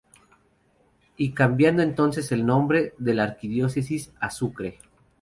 [1.15, 4.79] Y cambiando entonces el nombre de la arquidiócesis a Sucre.